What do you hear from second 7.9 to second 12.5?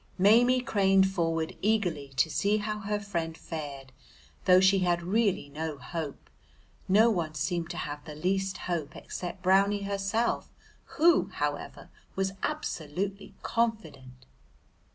the least hope except Brownie herself, who, however, was